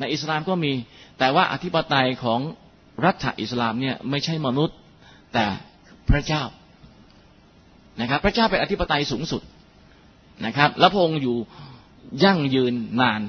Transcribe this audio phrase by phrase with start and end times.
[0.00, 0.72] ในอิสลามก็มี
[1.18, 2.40] แต่ว่าอธิปไตยของ
[3.04, 4.76] รัฐอิสลามเนี่ยไม่ใช่มนุษย์
[5.34, 5.44] แต่
[6.10, 6.42] พระเจ้า
[8.00, 9.42] นะครับ พระเจ้าเป็นอธิปไตยสูงสุด
[10.46, 11.36] นะครับ แล้วพระองค์อยู่
[12.24, 13.20] ยั่งยืนนาน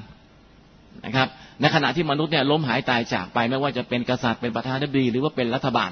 [1.04, 1.28] นะครับ
[1.60, 5.90] ในขณะที่มนุษย์เนี่ยล้มหายตายจากไปไม่ว่าจะเป็นกษัตริย์เป็นประธานาธิบดีหรือว่าเป็นรัฐบาล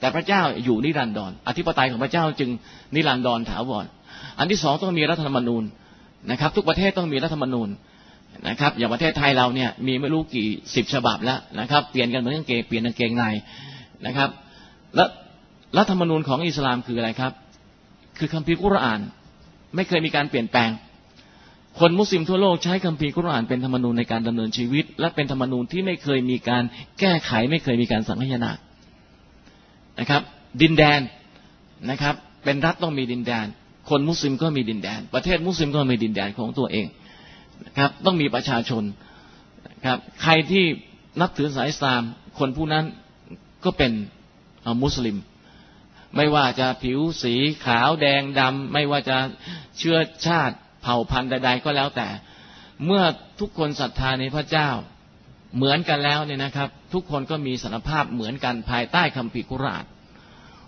[0.00, 2.50] แต่พระเจ้าอยู่นิรันดรอธิปไตยของพระเจ้าจึง
[2.94, 3.84] นิรันดรถาวร
[4.38, 5.64] อันที่สองต้องมีรัฐธรรมนูญ
[6.30, 7.68] นะครับ ทุกประเทศต้องมีรัฐธรรมนูญ
[8.48, 13.24] นะครับ อย่างประเทศไทยเราเนี่ยมีไม่รู้กี่สิบฉบับแล้วนะครับ เปลี่ยนกันเหมือนกางเกงเปลี่ยนกางเกงใน
[14.06, 14.30] นะครับ
[14.96, 15.04] และ
[15.78, 17.32] รัฐธรรมนูญของอิสลามคืออะไรครับ
[18.18, 19.00] คือคัมภีร์กุรอาน
[19.74, 20.70] ไม่เคยมีการเปลี่ยนแปลง
[21.80, 26.64] คนมุสลิมทั่วโลกใช้คัมภีร์กุรอานเป็นธรรมนูญในการดำเนินชีวิต และเป็นธรรมนูญที่ไม่เคยมีการ
[27.00, 28.52] แก้ไข ไม่เคยมีการสังคายนา
[30.00, 30.22] นะครับ
[30.62, 31.00] ดินแดน
[31.90, 32.14] นะครับ
[32.44, 33.46] เป็นรัฐต้องมีดินแดน
[33.90, 36.86] คนมุสลิมก็มีดินแดน ประเทศมุสลิมก็มีดินแดนของตัวเอง
[37.66, 38.84] นะครับ ต้องมีประชาชน
[39.86, 40.64] ครับ ใครที่
[41.20, 42.02] นับถือสายสลาม
[42.38, 42.84] คนผู้นั้น
[43.64, 43.92] ก็เป็น
[44.82, 45.16] มุสลิม
[46.16, 49.16] ไม่ว่าจะผิวสีขาวแดงดำไม่ว่าจะ
[49.78, 52.08] เชื้อชาติเผ่าพันธุ์ใด ๆ ก็แล้วแต่
[52.86, 53.02] เมื่อ
[53.40, 54.68] ทุกคนศรัทธาในพระเจ้า
[55.56, 59.84] เหมือนกันแล้วเนี่ยนะครับ ทุกคนก็มีสารภาพเหมือนกันภายใต้คัมภีร์กุราน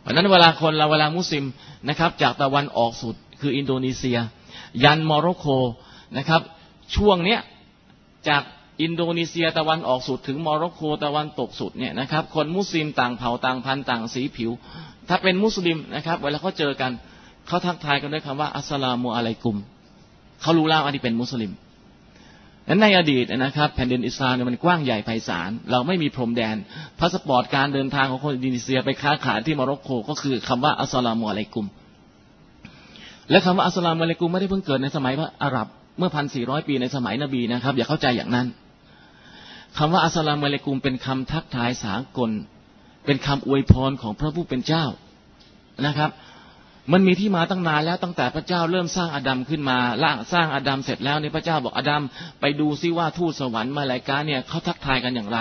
[0.01, 1.45] เพราะนั้นเวลาคนเราเวลามุสลิม
[1.89, 4.19] นะครับ จากตะวันออกสุดคืออินโดนีเซีย
[4.85, 5.47] ยันโมร็อกโก
[6.17, 6.43] นะครับ
[6.97, 7.41] ช่วงเนี้ย
[8.29, 8.43] จาก
[8.83, 14.51] อินโดนีเซียตะวันออกสุดถึงโมร็อกโกตะวันตกสุดเนี่ยนะครับ คนมุสลิมต่างเผ่าต่างพันธุ์ต่างสีผิว
[15.09, 16.93] ถ้าเป็นมุสลิมนะครับ เวลาเขาเจอกัน
[17.47, 19.57] เขาทักทายกันด้วยคำว่าالسلام عليكم
[20.43, 21.53] เขารู้แล้วว่านี่เป็นมุสลิม
[22.69, 26.57] นั้นในอดีตนะครับ แผ่นดินอิสลามมันกว้างใหญ่ไพศาลเราไม่มีพรมแดน
[26.99, 31.67] พาสปอร์ตการเดินทางของคนอินโดนีเซียไปค้าขายที่โมร็อกโกก็คือคำว่าالسلام عليكم
[33.31, 38.47] และคำว่าالسلام عليكمไม่ได้เพิ่งเกิดในสมัยพวกอาหรับ เมื่อพันสี่ร้อยปีในสมัยนบีนะครับ อย่าเข้าใจอย่างนั้น
[39.79, 42.31] คำว่าالسلام عليكمเป็นคำทักทายสากล
[43.07, 44.85] เป็นคำอวยพรของพระผู้เป็นเจ้า
[45.87, 46.11] นะครับ
[46.93, 52.03] มันมีที่มาตั้งนานแล้วตั้งแต่พระเจ้าเริ่มสร้างอาดัมขึ้นมาหลังสร้างอาดัมเสร็จแล้วเนี่ยพระเจ้าบอกอาดัม
[52.41, 55.39] ไปดูซิว่าทูตสวรรค์มาลายกาเนี่ยเขาทักทายกันอย่างไร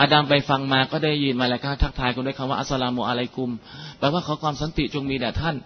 [0.00, 3.50] อาดัมไปฟังมาก็ได้ยินมาลายกาทักทายกันด้วยคำว่าالسلام عليكم
[3.98, 5.56] แปลว่าขอความสันติจงมีแด่ท่าน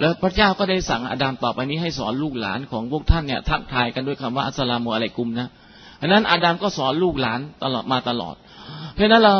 [0.00, 5.48] แล้วพระเจ้าก็ได้สั่งอาดัมต่อไปนี้ให้สอนลูกหลานของพวกท่านเนี่ยทักทายกันด้วยคำว่าالسلام عليكمนะ
[5.98, 8.34] เพราะนั้นอาดัมก็สอนลูกหลานตลอดมาตลอด
[8.94, 9.36] เพราะนั้นเรา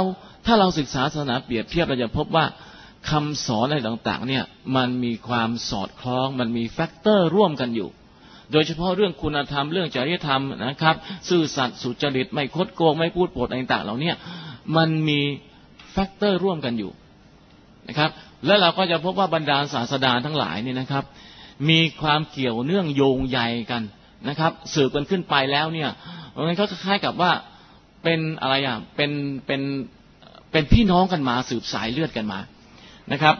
[0.47, 2.45] ถ้าเราศึกษาศาสนาเปรียบเทียบเราจะพบว่า
[3.11, 4.45] คำสอนอะไรต่างๆ เนี่ย
[4.77, 7.89] มันมีความสอดคล้องมันมี factor ร่วมกันอยู่
[8.53, 10.97] โดยเฉพาะเรื่องคุณธรรมเรื่องจริยธรรมนะครับ
[11.29, 14.13] ซื่อสัตย์สุจริตไม่คดโกงไม่พูดปดอะไรต่างๆเหล่านี้
[14.77, 15.21] มันมี
[15.93, 16.91] แฟกเตอร์ร่วมกันอยู่
[17.89, 18.11] นะครับ
[18.47, 21.04] แล้วเราก็จะพบว่าบรรดาศาสดาทั้งหลายนี่นะครับ
[21.71, 23.41] มีความเกี่ยวเนื่องโยงใย
[23.71, 23.82] กัน
[24.28, 25.91] นะครับ สืบกันขึ้นไปแล้วเนี่ย
[26.47, 27.32] มันก็คล้ายกับว่า
[28.03, 29.10] เป็นอะไรอะเป็น
[29.47, 29.60] เป็น
[30.53, 32.38] เป็นพี่น้องกันมาสืบสายเลือดกันมา
[33.12, 33.34] นะครับ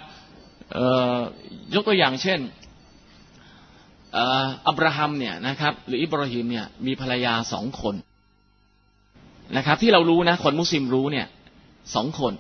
[1.75, 2.41] ยกตัวอย่างเช่น
[4.67, 7.95] อับราฮัมเนี่ยนะครับ หรืออิบราฮิมเนี่ยมีภรรยาสองคน
[9.57, 11.27] นะครับ ที่เรารู้นะคนมุสลิมรู้เนี่ย
[11.95, 12.33] สองคน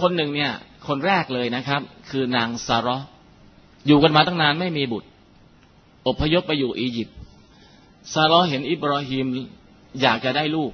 [0.00, 0.52] คนหนึ่งเนี่ย
[0.86, 1.80] คนแรกเลยนะครับ
[2.10, 3.06] คือนางซาราห์
[3.86, 5.08] อยู่กันมาตั้งนานไม่มีบุตร
[6.08, 7.16] อพยพไปอยู่อียิปต์
[8.14, 9.26] ซาราห์เห็นอิบราฮิม
[10.02, 10.72] อยากจะได้ลูก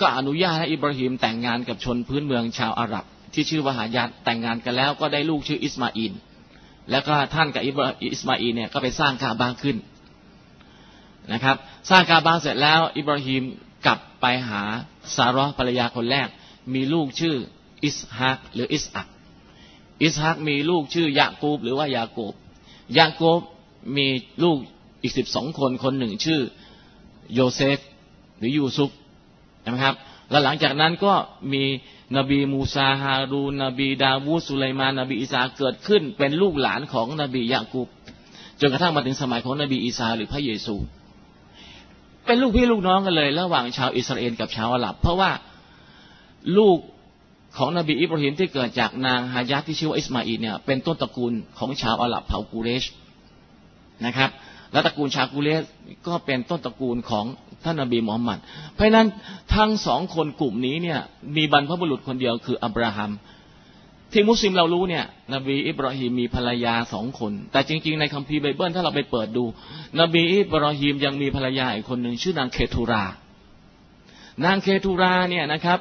[0.00, 6.12] ก็อนุญาตให้อิบราฮิมแต่งงานกับชนพื้นเมืองชาวอาหรับ ที่ชื่อว่าฮาจัรแต่งงานกันแล้วก็ได้ลูกชื่ออิสมาอิน
[6.90, 9.76] แล้วก็ท่านกับอิสมาอินเนี่ยก็ไปสร้างกาบาขึ้น
[11.32, 11.56] นะครับ
[11.90, 13.42] สร้างกาบาเสร็จแล้ว อิบราฮิม
[13.86, 14.62] กลับไปหา
[15.16, 16.28] ซาราห์ภรรยาคนแรก
[16.74, 17.36] มีลูกชื่อ
[17.84, 19.08] อิสฮักหรืออิสอัก
[20.02, 22.34] อิสฮักมีลูกชื่อยากูบหรือว่ายาโกบ
[22.98, 23.40] ยาโกบ
[23.96, 24.06] มี
[24.44, 24.58] ลูก
[25.02, 26.40] อีกสิบสองคนคนหนึ่งชื่อ
[27.34, 27.78] โยเซฟ
[28.38, 28.90] หรือยูซุฟ
[29.66, 29.94] นะครับ
[30.30, 31.12] แล้วหลังจากนั้นก็
[31.52, 31.62] มี
[32.16, 37.88] นบีมูซาฮารูนนบีดาวูสุไลมานนบีอีสาเกิดขึ้น เป็นลูกหลานของนบียะกุบ
[38.60, 40.76] จนกระทั่งมาถึงสมัยของนบีอีสาหรือพระเยซู
[42.26, 45.30] เป็นลูกพี่ลูกน้องกันเลย ระหว่างชาวอิสราเอลกับชาวอาหรับ เพราะว่า
[46.58, 46.78] ลูก
[47.56, 52.84] ของนบีอิบราฮิมที่เกิดจากนางฮายาที่ชื่อว่าอิสมาอีเนี่ยเป็นต้นตระกูลของชาวอาหรับเผ่ากูเรช
[54.06, 54.30] นะครับ
[54.72, 55.62] และตระกูลชาวกูเรช
[56.06, 57.24] ก็เป็นต้นตระกูลของ
[57.64, 58.38] ท่านนบีมูฮัมมัด
[58.74, 59.06] เพราะนั้น
[59.54, 61.00] ทั้งสองคนกลุ่มนี้เนี่ย
[61.36, 63.12] มีบรรพบุรุษคนเดียวคืออับราฮัม
[64.12, 65.04] ที่มุสลิมเรารู้เนี่ย
[65.34, 69.44] นบีอิบราฮิมมีภรรยาสองคน แต่จริง ๆ ในคัมภีร์ไบเบิลถ้าเราไปเปิดดู
[70.00, 73.04] นบีอิบราฮิมยังมีภรรยาอีกคนหนึ่งชื่อนางเคทูรา
[74.44, 75.78] นางเคทูราเนี่ยนะครับ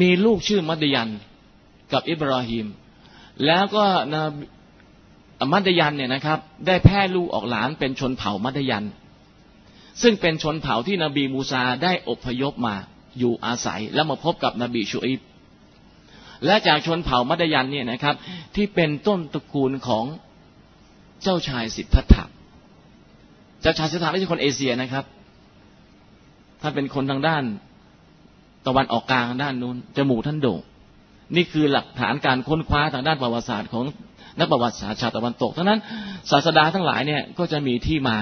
[0.00, 1.10] มีลูกชื่อมัดยัน
[1.92, 2.66] กับอิบราฮิม
[3.46, 4.16] แล้วก็น
[5.52, 8.84] มัดยันเนี่ยนะครับ ได้แพร่ลูกออกหลานเป็นชนเผ่ามัดยัน
[10.02, 12.74] ซึ่งเป็นชนเผ่าที่นบีมูซาได้อพยพมา
[13.18, 15.20] อยู่อาศัย แล้วมาพบกับนบีชูอิบ
[16.46, 18.14] และจากชนเผ่ามัดยันเนี่ยนะครับ
[18.54, 20.04] ที่เป็นต้นตระกูลของ
[21.22, 22.24] เจ้าชายสิทธัตถะ
[23.62, 25.04] เจ้าชายสิทธัตถะไม่ใช่คนเอเชียนะครับ
[26.60, 27.42] ท่านเป็นคนทางด้าน
[28.66, 30.60] ตะวันออกกลางด้านนู้นจมูกท่านโด่ง
[31.36, 33.84] นี่คือหลักฐานการค้นคว้าทางด้านประวัติศาสตร์ของ
[34.40, 35.80] นักประวัติศาสตร์ชาวตะวันตกทั้งนั้น
[36.30, 38.16] ศาสดาทั้งหลายเนี่ยก็จะมีที่มา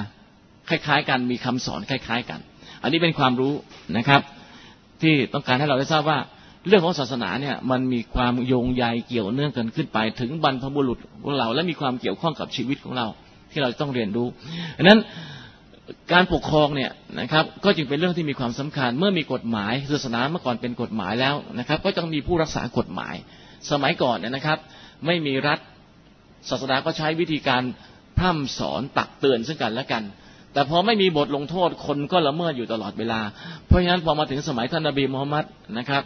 [0.68, 2.40] คล้ายๆ กันมีคำสอนคล้าย ๆ กัน
[2.82, 3.52] อันนี้เป็นความรู้
[3.96, 4.20] นะครับ
[5.02, 6.18] ที่ต้องการให้เราได้ทราบว่า
[6.68, 13.06] เรื่องของศาสนาเนี่ยมันมีความโยงใยเกี่ยวเนื่องกันขึ้นไป ถึงบรรพบุรุษของเรา และมีความเกี่ยวข้องกับชีวิตของเรา
[13.52, 14.26] ที่เราต้องเรียนรู้
[14.76, 14.98] ดังนั้น
[16.12, 16.90] การปกครองเนี่ย
[17.20, 23.14] นะครับก็จึงเป็นเรื่องที่มีความสำคัญ เมื่อมีกฎหมายศาสนาเมื่อก่อนเป็นกฎหมายแล้วนะครับ ก็ต้องมีผู้รักษากฎหมาย
[23.70, 24.58] สมัยก่อนเนี่ยนะครับ
[25.06, 25.58] ไม่มีรัฐ
[26.48, 27.62] ศาสนาก็ใช้วิธีการ
[28.18, 30.02] พร่ำสอนตักเตือนซึ่งกันและกัน
[30.52, 33.20] แต่พอไม่มีบทลงโทษคนก็ละเมิดอยู่ตลอดเวลา
[33.66, 35.44] เพราะฉะนั้นพอมาถึงสมัยท่านนบีมูฮัมมัด
[35.78, 36.02] นะครับ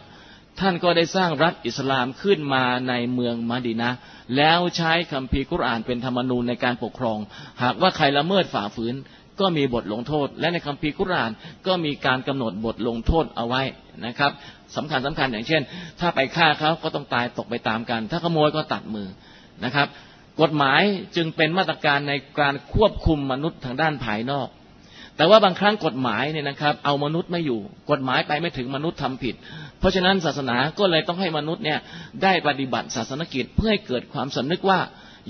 [0.60, 3.90] ท่านก็ได้สร้างรัฐอิสลามขึ้นมาในเมืองมาดีนะ
[4.36, 7.18] แล้วใช้คัมภีร์กุรอานเป็นธรรมนูญในการปกครอง
[7.62, 8.94] หากว่าใครละเมิดฝ่าฝืน
[9.40, 11.30] ก็มีบทลงโทษ และในคัมภีร์กุราน
[11.66, 13.62] ก็มีการกำหนดบทลงโทษเอาไว้
[14.06, 14.32] นะครับ
[14.76, 15.62] สำคัญสำคัญอย่างเช่น
[16.00, 19.08] ถ้าไปฆ่าเขาก็ต้องตายตกไปตามกัน ถ้าขโมยก็ตัดมือ
[19.64, 19.88] นะครับ
[20.40, 20.82] กฎหมาย
[21.16, 24.48] จึงเป็นมาตรการในการควบคุมมนุษย์ทางด้านภายนอก
[25.16, 27.60] แต่ว่าบางครั้งกฎหมายเนี่ยนะครับ เอามนุษย์ไม่อยู่
[27.90, 29.34] กฎหมายไปไม่ถึงมนุษย์ทำผิด
[29.78, 31.78] เพราะฉะนั้นศาสนาก็เลยต้องให้มนุษย์เนี่ย
[32.22, 34.80] ได้ปฏิบัติศาสนกิจเพื่อให้เกิดความสำนึกว่า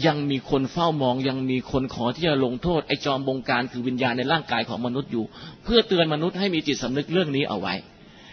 [0.06, 5.24] ยังมีคนเฝ้ามอง ยังมีคนขอที่จะลงโทษไอ้จอมบงการคือวิญญาณในร่างกายของมนุษย์อยู่
[5.64, 7.74] เพื่อเตือนมนุษย์ให้มีจิตสำนึกเรื่องนี้เอาไว้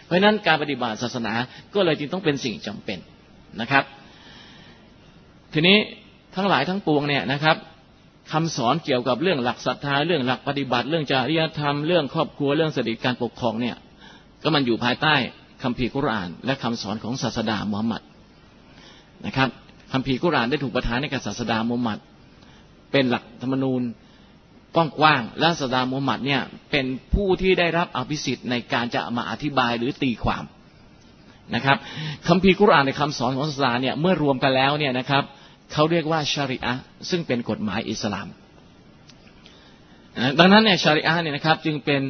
[0.06, 1.32] เพราะนั้นการปฏิบัติศาสนา
[1.74, 2.98] ก็เลยจึงต้องเป็นสิ่งจำเป็น
[3.60, 3.84] นะครับ
[5.52, 5.78] ทีนี้
[6.36, 7.56] ทั้งหลายทั้งปวงเนี่ยนะครับ
[8.32, 13.76] คำสอนเกี่ยวกับเรื่องหลักศรัทธาเรื่องหลักปฏิบัติเรื่องจริยธรรมเรื่องครอบครัวเรื่องสติการปกครองเนี่ย
[14.42, 15.14] ก็มันอยู่ภายใต้
[15.62, 18.02] คัมภีร์กุรอาน และคำสอนของศาสดามุฮัมมัด
[19.26, 19.48] นะครับ
[19.94, 21.98] คัมภีร์กุรานได้ถูกประทานให้กับศาสดามุฮัมมัด
[22.92, 23.82] เป็นหลักธรรมนูญ
[24.76, 30.44] กว้างๆและศาสดามุฮัมมัดเนี่ยเป็นผู้ที่ได้รับอภิสิทธิ์ในการจะมาอธิบายหรือตีความ
[31.54, 31.78] นะครับ
[32.28, 35.24] คัมภีร์กุรอานในคำสอนของศาสดาเนี่ยเมื่อรวมกันแล้วเนี่ยนะครับ
[35.72, 36.72] เขาเรียกว่าชาริอะ
[37.10, 38.28] ซึ่งเป็นกฎหมายอิสลาม
[40.38, 42.02] ดังนั้นเนี่ยชาริอะเนี่ยนะครับจึงเป็น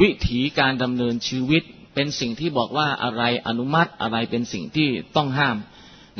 [0.00, 1.62] วิถีการดำเนินชีวิต
[1.94, 5.56] เป็นสิ่งที่บอกว่าอะไรอนุมัติอะไรเป็นสิ่งที่ต้องห้าม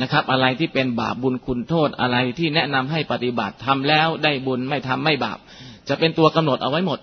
[0.01, 5.39] นะครับ อะไรที่เป็นบาปบุญคุณโทษอะไรที่แนะนำให้ปฏิบัติทำแล้วได้บุญไม่ทำไม่บาป
[5.89, 6.99] จะเป็นตัวกำหนดเอาไว้หมด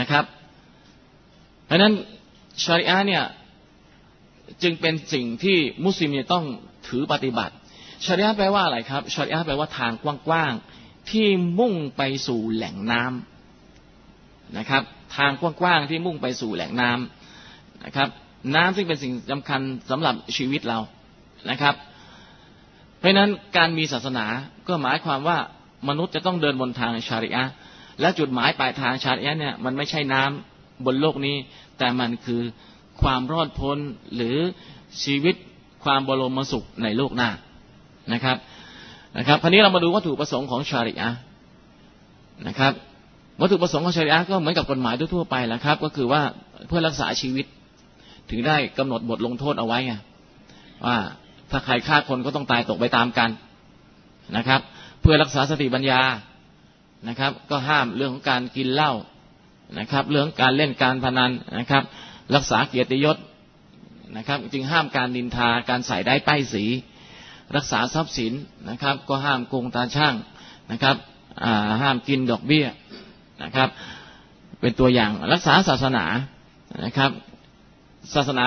[0.00, 0.24] นะครับ
[1.66, 1.92] เพราะนั้น
[2.64, 3.24] ชาริอะเนี่ย
[4.62, 6.44] จึงเป็นสิ่งที่มุสลิมต้อง
[6.88, 7.54] ถือปฏิบัติ
[8.04, 9.92] ชริอะแปลว่าอะไรครับชริอะแปลว่าทาง
[10.28, 11.26] กว้างๆที่
[11.58, 14.82] มุ่งไปสู่แหล่งน้ำนะครับ
[15.16, 18.08] ทางกว้างๆที่มุ่งไปสู่แหล่งน้ำนะครับ
[18.54, 19.60] น้ำซึ่งเป็นสิ่งสำคัญ
[19.90, 20.78] สำหรับชีวิตเรา
[21.50, 21.74] นะครับ
[22.98, 24.26] เพราะนั้นการมีศาสนา
[24.68, 25.38] ก็หมายความว่า
[25.88, 27.44] มนุษย์จะต้องเดินบนทางชาริอะ
[28.00, 31.36] และจุดหมายปลายทางชาริอะเนี่ยมันไม่ใช่น้ำบนโลกนี้
[31.78, 32.40] แต่มันคือ
[33.02, 33.78] ความรอดพ้น
[34.14, 34.36] หรือ
[35.04, 35.34] ชีวิต
[35.84, 37.30] ความบรมสุขในโลกหน้า
[38.12, 38.36] นะครับ
[39.18, 41.10] นะครับคราวนี้เรามาดูวัตถุประสงค์ของชาริอะ
[42.46, 42.72] นะครับ
[43.40, 46.22] วัตถุประสงค์ของชาริอะก็เหมือนกับกฎหมายทั่วไปแหละครับ ก็คือว่า
[46.68, 47.46] เพื่อรักษาชีวิต
[48.30, 49.92] ถึงได้กำหนดบทลงโทษเอาไว้ไง
[50.86, 50.96] ว่า
[51.50, 53.30] ถ้าใครฆ่าคนก็ต้องตายตกไปตามกัน
[54.36, 54.60] นะครับ
[55.00, 56.00] เพื่อรักษาสติปัญญา
[57.08, 58.92] นะครับ ก็ห้ามเรื่องของการกินเหล้า
[59.78, 61.82] นะครับ เรื่องการเล่นการพนันนะครับ
[62.34, 63.16] รักษาเกียรติยศ
[64.16, 66.64] นะครับ จึงห้ามการนินทาการใส่ได้ป้ายสี
[67.56, 68.32] รักษาทรัพย์สิน
[68.70, 70.14] นะครับ ก็ห้ามโกงตาช่าง
[70.72, 70.96] นะครับ
[71.82, 72.66] ห้ามกินดอกเบี้ย
[73.42, 73.68] นะครับ
[74.60, 76.04] เป็นตัวอย่างรักษาศาสนา
[76.84, 77.10] นะครับ
[78.14, 78.46] ศาสนา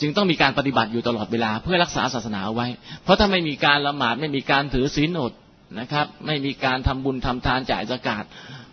[0.00, 2.66] จึงต้องมีการปฏิบัติอยู่ตลอดเวลา เพื่อรักษาศาสนาเอาไว้
[3.02, 5.32] เพราะถ้าไม่มีการละหมาดไม่มีการถือศีลอด
[5.80, 8.24] นะครับ ไม่มีการทำบุญทำทานจ่ายสกาด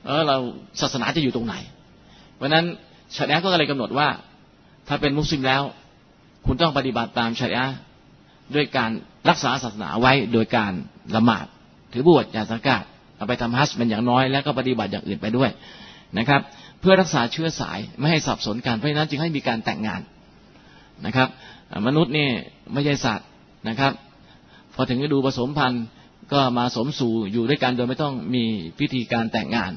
[0.06, 0.38] เออเรา
[0.82, 1.56] ศาสนาจะอยู่ตรงไหน
[2.36, 2.66] เพราะนั้น
[3.16, 4.08] ชาริอะก็เลยกำหนดว่า
[4.88, 5.62] ถ้าเป็นมุสลิมแล้ว
[6.46, 7.68] คุณต้องปฏิบัติตามชาริอะ
[8.56, 8.92] ด้วยการ
[9.30, 10.72] รักษาศาสนาไว้โดยการ
[11.16, 11.46] ละหมาด
[11.94, 12.84] ถือบวชยาสังกาด
[13.18, 15.50] เอาไปทำฮัจเป็นอย่างน้อย แล้วก็ปฏิบัติอย่างอื่นไปด้วย
[16.18, 16.42] นะครับ
[16.80, 20.02] เพื่อรักษาเชื้อสายไม่ให้สับสนกันเพราะฉะนั้นจึงให้มีการแต่งงาน
[21.06, 21.30] นะครับ
[21.88, 22.30] มนุษย์นี่
[22.74, 23.28] ไม่ใช่สัตว์
[23.70, 23.94] นะครับ
[24.76, 25.86] พอถึงฤดูผสมพันธุ์
[26.34, 28.44] ก็มาสมสู่อยู่ด้วยกันโดยไม่ต้องมี
[28.80, 29.72] พิธีการแต่งงาน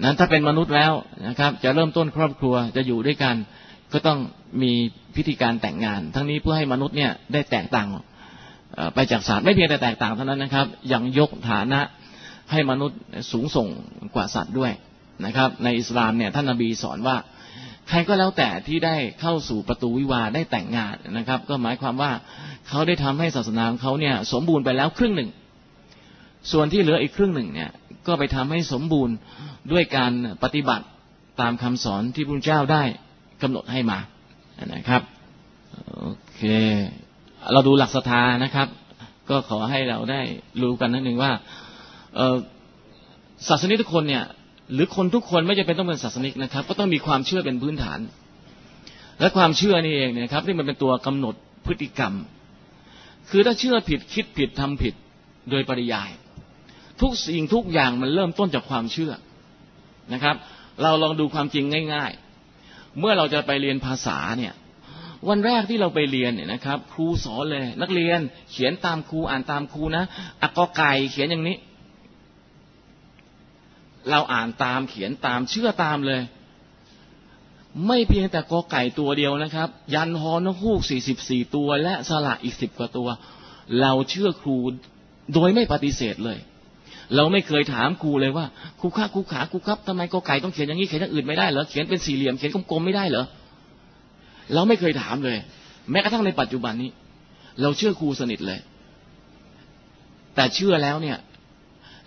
[0.00, 0.92] นั้นถ้าเป็นมนุษย์แล้ว
[1.28, 3.34] นะครับ จะเริ่มต้นครอบครัวจะอยู่ด้วยกัน
[3.92, 4.18] ก็ต้อง
[4.62, 4.72] มี
[5.16, 7.88] พิธีการแต่งงาน ทั้งนี้เพื่อให้มนุษย์เนี่ยได้แตกต่าง
[8.94, 11.80] ไปจากสัตว์ไม่เพียงแต่แตกต่างเท่านั้นนะครับยังยกฐานะ
[12.50, 12.98] ให้มนุษย์
[13.32, 13.68] สูงส่ง
[14.14, 14.72] กว่าสัตว์ด้วย
[15.26, 17.16] นะครับ ในอิสลามเนี่ยท่านนบีสอนว่า
[17.88, 22.12] ใครก็แล้วแต่ที่ได้เข้าสู่ประตูวิวาได้แต่งงานนะครับ ก็หมายความว่า
[22.68, 25.30] เขาได้ทำให้ศาสนาของเขาเนี่ยสมบูรณ์ไปแล้วครึ่งหนึ่ง
[26.52, 27.70] ส่วนที่เหลืออีกครึ่งหนึ่งเนี่ย
[28.06, 29.14] ก็ไปทำให้สมบูรณ์
[29.72, 30.12] ด้วยการ
[30.42, 30.84] ปฏิบัติ
[31.40, 32.82] ตามคำสอนที่พระเจ้าได้
[33.42, 33.98] กำหนดให้มา
[34.74, 35.02] นะครับ
[36.00, 36.42] โอเค
[37.52, 38.68] เราดูหลักศรัทธานะครับ
[39.30, 40.20] ก็ขอให้เราได้
[40.62, 41.32] รู้กันนิดหนึ่งว่า
[43.48, 44.24] ศาสนิกทุกคนเนี่ย
[44.72, 47.98] หรือคนทุกคนไม่จำเป็นต้องเป็นศาสนิกนะครับ ก็ต้องมีความเชื่อเป็นพื้นฐาน
[49.20, 51.34] และความเชื่อนี่เองเนี่ยครับที่มันเป็นตัวกำหนด
[51.66, 52.12] พฤติกรรม
[53.30, 54.94] คือถ้าเชื่อผิดคิดผิดทำผิด
[55.50, 56.10] โดยปริยาย
[57.00, 59.12] ทุกสิ่งทุกอย่างมันเริ่มต้นจากความเชื่อ
[60.12, 60.36] นะครับ
[60.82, 62.12] เราลองดูความจริงง่าย
[62.54, 64.54] ๆ เมื่อเราจะไปเรียนภาษาเนี่ย
[65.28, 68.20] วันแรกที่เราไปเรียนเนี่ยนะครับ ครูสอนเลย นักเรียน
[68.52, 70.04] เขียนตามครูอ่านตามครูนะ
[70.42, 71.56] อักกอไก่เขียนอย่างนี้
[74.10, 76.22] เราอ่านตามเขียนตามเชื่อตามเลย
[77.86, 83.08] ไม่เพียงแต่กอไก่ตัวเดียวนะครับ ยันฮอนฮูกสี่สิบสี่ตัว และสระอีกสิบกว่าตัว
[83.80, 84.56] เราเชื่อครู
[85.34, 86.38] โดยไม่ปฏิเสธเลย
[87.16, 88.46] เราไม่เคยถามครูเลยว่า
[88.80, 93.24] ครูข้าครูขาครูครับทำไมกอไก่ต้องเขียนอย่างนี้เขียนอย่างอื่นไม่ได้เหรอเขียนเป็นสี่เหลี่ยมเขียนกลมๆไม่ได้เหรอ
[94.54, 95.38] เราไม่เคยถามเลย
[95.90, 96.90] แม้กระทั่งในปัจจุบันนี้
[97.62, 98.60] เราเชื่อครูสนิทเลย
[100.34, 101.18] แต่เชื่อแล้วเนี่ย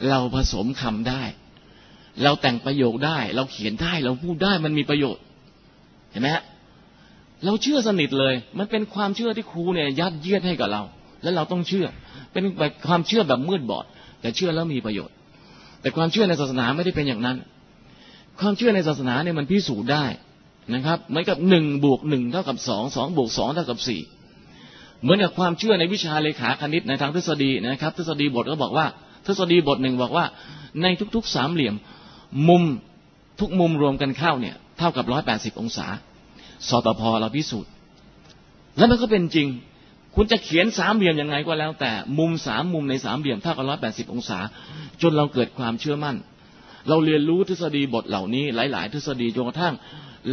[0.09, 1.21] เราผสมคำได้
[2.23, 5.23] เราแต่งประโยคได้ เราเขียนได้เราพูดได้มันมีประโยชน์
[6.11, 6.43] เห็นไหมฮะ
[7.45, 10.81] เราเชื่อสนิทเลย มันเป็นความเชื่อที่ครูเนี่ยยัดเยียดให้กับเรา
[11.23, 11.85] แล้วเราต้องเชื่อ
[12.33, 13.85] เป็นแบบความเชื่อแบบมืดบอด
[14.21, 15.15] แต่เชื่อแล้วมีประโยชน์
[15.81, 17.37] แต่ความเชื่อในศาสนาไม่ได้เป็นอย่างนั้น
[18.39, 20.05] ความเชื่อในศาสนาเนี่ยมันพิสูจน์ได้
[20.75, 24.01] นะครับเหมือนกับหนึ่งบวกหนึ่งเท่ากับสองสองบวกสองเท่ากับสี่
[25.01, 28.85] เหมือนกับความเชื่อในวิชาเลขาคณิตในทางทฤษฎีนะครับ ทฤษฎีบทก็บอกว่า
[29.25, 30.25] ทฤษฎีบทหนึ่งบอกว่า
[30.81, 31.75] ในทุกๆสามเหลี่ยม
[32.49, 32.63] มุม
[33.39, 35.87] ทุกมุมรวมกันเข้าเนี่ย เท่ากับร้อยแปดสิบองศา
[36.69, 37.71] สตพเราพิสูจน์
[38.77, 39.47] แล้วมันก็เป็นจริง
[40.15, 44.39] คุณจะเขียนสามเหลี่ยมยังไงก็แล้ว แต่มุมสามมุมในสามเหลี่ยมเท่ากับร้อยแปดสิบองศา
[45.01, 46.17] จนเราเกิดความเชื่อมั่น
[46.89, 49.75] เราเรียนรู้ทฤษฎีบทเหล่านี้ หลาย ๆ ทฤษฎีจนกระทั่ง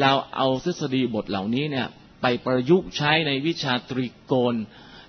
[0.01, 1.87] เราเอาทฤษฎีบทเหล่านี้เนี่ย
[2.23, 4.55] ไปประยุกต์ใช้ในวิชาตรีโกณ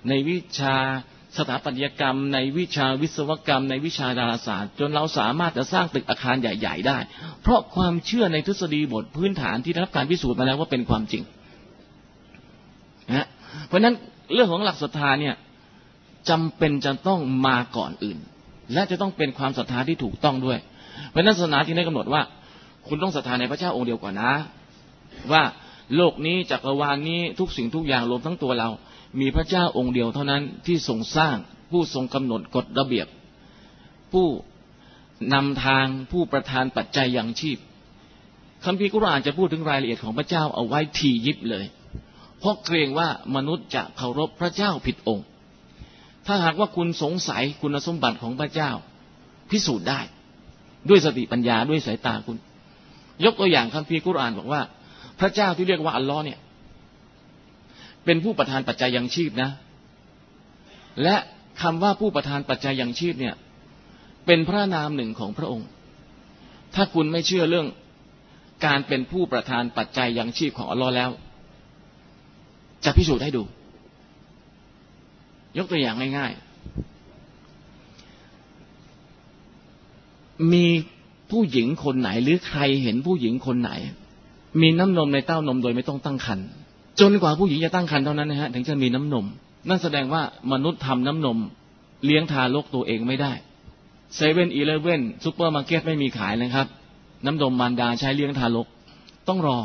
[0.08, 0.76] ในวิชา
[1.36, 6.98] สถาปัตยกรรม ในวิชาวิศวกรรม ในวิชาดาราศาสตร์ จนเราสามารถจะสร้างตึกอาคารใหญ่ ๆ ได้
[7.42, 11.22] เพราะความเชื่อในทฤษฎีบทพื้นฐานที่ได้รับการพิสูจน์มาแล้วว่าเป็นความจริง
[13.14, 13.26] นะ
[13.66, 13.94] เพราะฉะนั้น
[14.34, 15.34] เรื่องของหลักศรัทธาเนี่ย
[16.30, 18.18] จำเป็นจะต้องมาก่อนอื่น
[18.72, 20.58] และจะต้องเป็นความศรัทธาที่ถูกต้องด้วย
[21.10, 22.22] เพราะนั้นศาสนาที่ได้กำหนดว่า
[22.88, 24.32] คุณต้องศรัทธาในพระเจ้าองค์เดียวก่อนนะ
[25.32, 25.42] ว่า
[25.96, 28.68] โลกนี้จักรวาลนนี้ทุกสิ่งทุกอย่างรวมทั้งตัวเรา
[29.20, 31.36] มีพระเจ้าองค์เดียวเท่านั้นที่ทรงสร้าง
[31.70, 33.06] ผู้ทรงกำหนดกฎระเบียบ
[34.12, 34.26] ผู้
[35.34, 37.58] นำทางผู้ประทานปัจจัยอย่างชีพ
[38.64, 41.66] คัมภีร์กุรอานจะพูดถึงรายละเอียดของพระเจ้าเอาไว้ทียิบเลย
[42.38, 45.26] เพราะเกรงว่ามนุษย์จะเคารพพระเจ้าผิดองค์
[46.26, 48.70] ถ้าหากว่าคุณสงสัยคุณสมบัติของพระเจ้า
[49.50, 50.00] พิสูจน์ได้
[50.88, 52.36] ด้วยสติปัญญาด้วยสายตาคุณ
[53.24, 54.60] ยกตัวอย่างคัมภีร์กุรอานบอกว่า
[55.20, 56.38] พระเจ้าที่เรียกว่าอัลลอฮ์เนี่ย
[58.04, 59.50] เป็นผู้ประทานปัจจัยยังชีพนะ
[61.02, 61.16] และ
[61.62, 63.34] คำว่าผู้ประทานปัจจัยยังชีพเนี่ย
[64.26, 65.68] เป็นพระนามหนึ่งของพระองค์
[66.74, 67.66] ถ้าคุณไม่เชื่อเรื่อง
[68.66, 71.10] การเป็นผู้ประทานปัจจัยยังชีพของอัลลอฮ์แล้ว
[72.84, 73.42] จะพิสูจน์ให้ดู
[75.58, 76.48] ยกตัวอย่างง่าย ๆ
[80.52, 80.66] มี
[81.30, 83.70] ผู้หญิงคนไหนหรือใครเห็นผู้หญิงคนไหน
[84.60, 86.48] มีน้ำนมในเต้านมโดยไม่ต้องตั้งครรภ์
[87.00, 89.26] จนกว่าผู้หญิงจะตั้งครรภ์เท่านั้นนะฮะถึงจะมีน้ำนม
[89.68, 91.38] นั่นแสดงว่ามนุษย์ทำน้ำนม
[92.04, 93.32] เลี้ยงทารกตัวเองไม่ได้
[94.16, 96.66] เซเว่นอีเลเว่นซูเปอร์มาร์เก็ตไม่มีขายนะครับ
[97.26, 98.66] น้ำนมมารดาใช้เลี้ยงทารก
[99.28, 99.58] ต้องรอ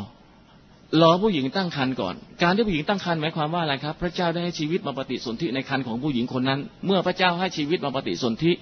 [1.02, 8.52] รอผู้หญิงตั้งครรภ์ก่อน การที่ผู้หญิงตั้งครรภ์หมายความว่าอะไรครับ พระเจ้าได้ให้ชีวิตมาปฏิสนธิในครรภ์ของผู้หญิงคนนั้น เมื่อพระเจ้าให้ชีวิตมาปฏิสนธิ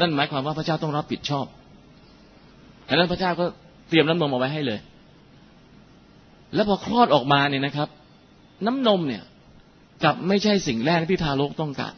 [0.00, 1.46] นั่นหมายความว่าพระเจ้าต้องรับผิดชอบ
[2.88, 3.44] ดังนั้นพระเจ้าก็
[3.88, 4.78] เตรียมน้ำนมเอาไว้ให้เลย
[6.54, 7.88] แล้วพอคลอดออกมาเนี่ยนะครับ
[8.66, 9.24] น้ำนมเนี่ย
[10.04, 11.94] กับไม่ใช่สิ่งแรกที่ทารกต้องการ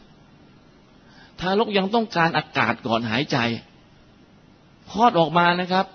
[1.41, 3.37] ทารกยังต้องการอากาศก่อนหายใจ
[4.91, 5.85] คลอดออกมานะครับ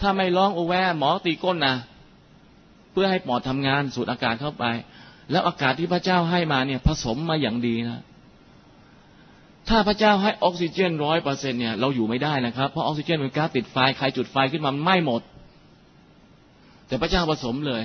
[0.00, 1.76] ถ้าไม่ร้องโอแวหมอตีก้นนะ
[2.92, 4.64] เพื่อให้ปอดทำงานสูดอากาศเข้าไป
[5.30, 8.02] แล้วอากาศที่พระเจ้าให้มาเนี่ย ผสมมาอย่างดีนะ
[9.68, 15.22] ถ้าพระเจ้าให้ออกซิเจนร้อยเปอร์เซ็นเนี่ยเราอยู่ไม่ได้นะครับ เพราะออกซิเจนเป็นก๊าซติดไฟใครจุดไฟขึ้นมาไม่หมด
[16.86, 17.82] แต่พระเจ้าผสมเลย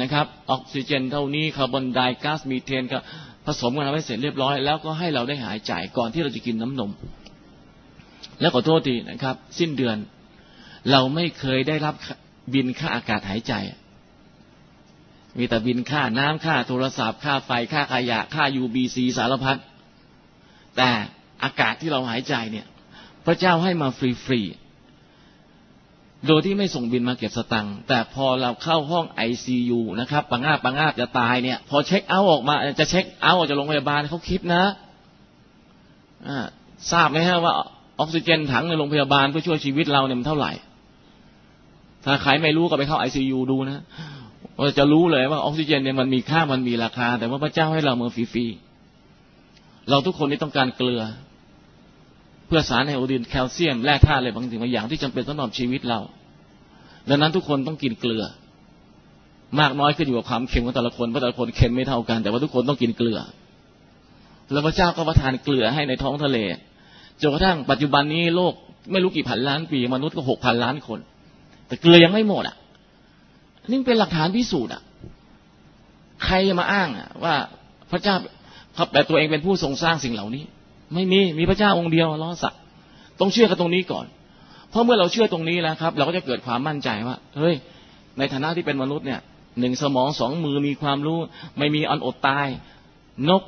[0.00, 2.98] นะครับ ออกซิเจนเท่านี้คาร์บอนไดก๊าซมีเทนก็
[3.46, 6.90] ผสมกันเอาไว้เสร็จเรียบร้อย แล้วก็ให้เราได้หายใจก่อนที่เราจะกินน้ำนม
[8.40, 9.96] แล้วขอโทษทีนะครับ สิ้นเดือน
[10.90, 11.94] เราไม่เคยได้รับ
[12.54, 13.54] บินค่าอากาศหายใจ
[15.38, 19.58] มีแต่บินค่าน้ำค่าโทรศัพท์ ค่าไฟค่าขยะค่า UBC สารพัด
[20.76, 20.90] แต่
[21.44, 22.66] อากาศที่เราหายใจเนี่ย
[23.26, 24.00] พระเจ้าให้มาฟ
[24.32, 24.69] รีๆ
[26.26, 34.64] โดยที่ไม่ส่งบินมาเก็บสตังค์แต่พอเราเข้าห้อง ICU นะครับปังงาบปังงาบจะตายเนี่ย พอเช็คเอาท์ออกมาจะเช็คเอาท์ออกจากโรงพยาบาลเขาคิดนะ
[36.92, 37.52] ทราบไหมฮะว่า
[38.00, 40.52] ออกซิเจนถังในโรงพยาบาลเพื่อช่วยชีวิตเราเนี่ยมันเท่าไหร่
[42.04, 43.82] ถ้าใครไม่รู้ก็ไปเข้าไอซียูดูนะ
[44.58, 51.02] ว่าจะรู้เลยว่าออกซิเจนเนี่ยมันมีค่ามันมีราคา แต่ว่าพระเจ้าให้เราเมื่อฟรีๆเราทุกคนนี่ต้องการเกลือ
[52.50, 56.00] เพื่อสารไฮโอดีนแคลเซียมแร่ธาตุอะไรบางสิ่งบางอย่างที่จำเป็นสำหรับชีวิตเรา
[57.08, 58.24] ดังนั้นทุกคนต้องกินเกลือ
[59.60, 63.18] มากน้อยขึ้นอยู่กับความเค็มของแต่ละคนเพราะแต่ละคนเค็มไม่เท่ากัน แต่ว่าทุกคนต้องกินเกลือ
[64.52, 66.38] แล้วพระเจ้าก็ประทานเกลือให้ในท้องทะเล
[67.20, 68.54] จนกระทั่งปัจจุบันนี้โลก
[68.92, 70.98] ไม่รู้กี่พันล้านปีมนุษย์ก็หกพันล้านคน
[71.66, 72.56] แต่เกลือยังไม่หมดอะ
[73.68, 74.82] นี่เป็นหลักฐานพิสูจน์อะ
[76.24, 77.34] ใครจะมาอ้างอะว่า
[77.90, 78.14] พระเจ้า
[78.74, 80.44] เขาแต่ตัวเองเป็นผู้ทรงสร้างสิ่งเหล่านี้
[80.94, 82.54] ไม่มีมีพระเจ้าองค์เดียวล้อสัก
[83.20, 84.06] ต้องเชื่อกันตรงนี้ก่อน
[84.70, 87.54] เพราะเมื่อเราเชื่อตรงนี้แล้วครับ เราก็จะเกิดความมั่นใจว่าเฮ้ย
[88.18, 89.20] ในฐานะที่เป็นมนุษย์เนี่ย
[89.60, 91.18] หนึ่งสมองสองมือมีความรู้
[91.58, 92.46] ไม่มีอันอดตาย
[93.28, 93.42] นก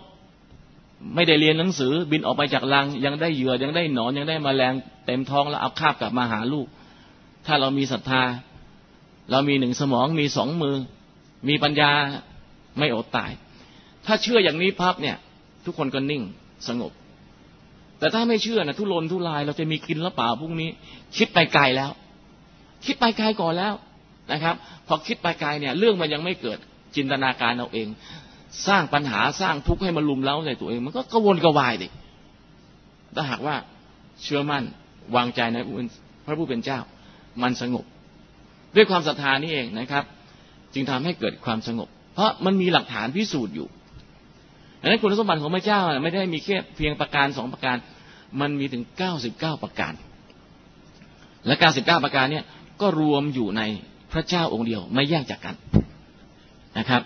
[1.14, 4.72] ไม่ได้เรียนหนังสือ บินออกไปจากรัง ยังได้เหยื่อยังได้หนอนยังได้มแมลง
[5.06, 6.66] เต็มท้องแล้วเอาคาบกลับมาหาลูก
[7.46, 8.22] ถ้าเรามีศรัทธา
[9.30, 10.76] เรามีหนึ่งสมองมีสองมือ
[11.48, 11.90] มีปัญญา
[12.78, 13.30] ไม่อดตาย
[14.06, 15.16] ถ้าเชื่ออย่างนี้พับเนี่ย
[15.64, 16.22] ทุกคนก็นิ่ง
[16.68, 16.92] สงบ
[18.02, 20.70] แต่ถ้าไม่เชื่อนะทุรนทุรายเราจะมีกินแล้วเปล่าพรุ่งนี้
[21.16, 21.90] คิดไปไกลแล้ว
[22.86, 23.74] คิดไปไกลก่อนแล้ว
[24.32, 24.54] นะครับ
[24.86, 26.58] พอคิดไปไกลเนี่ยเรื่องมันยังไม่เกิด
[26.96, 27.88] จินตนาการเอาเอง
[28.66, 31.88] สร้างปัญหาสร้างทุกข์ให้มันลุมเล้าในตัวเอง มันก็กวนกวายดิ
[33.14, 33.56] ถ้าหากว่า
[34.22, 34.64] เชื่อมั่น
[35.16, 35.58] วางใจใน
[36.26, 36.78] พระผู้เป็นเจ้า
[37.42, 37.84] มันสงบ
[38.76, 40.04] ด้วยความศรัทธานี่เองนะครับ
[40.74, 43.68] จึงทำให้เกิดความสงบ เพราะมันมีหลักฐานพิสูจน์อยู่
[44.82, 47.76] ดังนั้นคุณสมบัติของพระเจ้าไม่ได้มีแค่เพียงประการสองประการ
[48.40, 49.92] มันมีถึงเก้าสิบเก้าประการ
[51.46, 52.44] และเก้าสิบเก้าประการเนี่ย
[52.80, 53.62] ก็รวมอยู่ใน
[54.12, 55.54] พระเจ้าองค์เดียวไม่แยกจากกัน
[56.78, 57.02] นะครับ